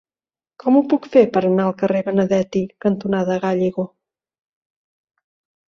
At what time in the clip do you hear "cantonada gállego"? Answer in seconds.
2.87-3.89